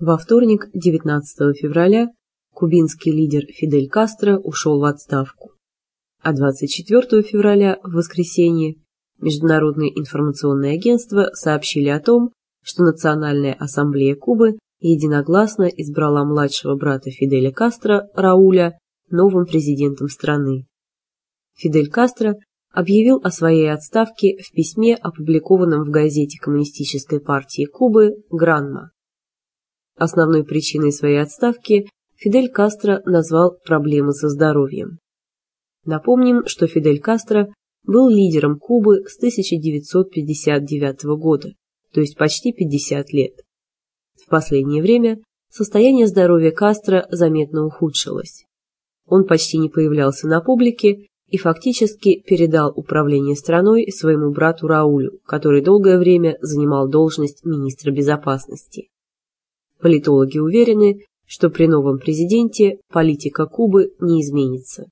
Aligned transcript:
Во 0.00 0.18
вторник, 0.18 0.68
19 0.74 1.56
февраля, 1.56 2.08
кубинский 2.52 3.12
лидер 3.12 3.42
Фидель 3.46 3.88
Кастро 3.88 4.38
ушел 4.38 4.80
в 4.80 4.84
отставку. 4.84 5.52
А 6.20 6.32
24 6.32 7.22
февраля, 7.22 7.78
в 7.84 7.92
воскресенье, 7.92 8.74
Международные 9.20 9.96
информационные 9.96 10.74
агентства 10.74 11.30
сообщили 11.34 11.88
о 11.88 12.00
том, 12.00 12.32
что 12.60 12.82
Национальная 12.82 13.54
ассамблея 13.54 14.16
Кубы 14.16 14.58
единогласно 14.80 15.64
избрала 15.64 16.24
младшего 16.24 16.74
брата 16.74 17.10
Фиделя 17.10 17.52
Кастро, 17.52 18.08
Рауля, 18.14 18.76
новым 19.10 19.46
президентом 19.46 20.08
страны. 20.08 20.66
Фидель 21.54 21.88
Кастро 21.88 22.34
объявил 22.72 23.20
о 23.22 23.30
своей 23.30 23.72
отставке 23.72 24.38
в 24.42 24.50
письме, 24.50 24.96
опубликованном 24.96 25.84
в 25.84 25.90
газете 25.90 26.40
Коммунистической 26.40 27.20
партии 27.20 27.66
Кубы 27.66 28.16
«Гранма». 28.28 28.90
Основной 29.96 30.44
причиной 30.44 30.92
своей 30.92 31.20
отставки 31.20 31.88
Фидель 32.16 32.50
Кастро 32.50 33.02
назвал 33.04 33.56
проблемы 33.64 34.12
со 34.12 34.28
здоровьем. 34.28 34.98
Напомним, 35.84 36.46
что 36.46 36.66
Фидель 36.66 37.00
Кастро 37.00 37.52
был 37.84 38.08
лидером 38.08 38.58
Кубы 38.58 39.04
с 39.06 39.16
1959 39.18 41.04
года, 41.18 41.52
то 41.92 42.00
есть 42.00 42.16
почти 42.16 42.52
50 42.52 43.12
лет. 43.12 43.34
В 44.14 44.28
последнее 44.28 44.82
время 44.82 45.20
состояние 45.50 46.06
здоровья 46.06 46.50
Кастро 46.50 47.06
заметно 47.10 47.66
ухудшилось. 47.66 48.44
Он 49.06 49.26
почти 49.26 49.58
не 49.58 49.68
появлялся 49.68 50.26
на 50.26 50.40
публике 50.40 51.06
и 51.28 51.36
фактически 51.36 52.20
передал 52.20 52.72
управление 52.74 53.36
страной 53.36 53.90
своему 53.92 54.32
брату 54.32 54.66
Раулю, 54.66 55.20
который 55.26 55.62
долгое 55.62 55.98
время 55.98 56.38
занимал 56.40 56.88
должность 56.88 57.44
министра 57.44 57.90
безопасности. 57.90 58.88
Политологи 59.84 60.38
уверены, 60.38 61.04
что 61.26 61.50
при 61.50 61.66
новом 61.66 61.98
президенте 61.98 62.78
политика 62.90 63.44
Кубы 63.44 63.90
не 64.00 64.22
изменится. 64.22 64.86